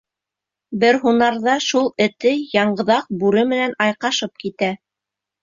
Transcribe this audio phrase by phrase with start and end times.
[0.83, 4.73] Бер һунарҙа шул эте яңғыҙаҡ бүре менән айҡашып китә.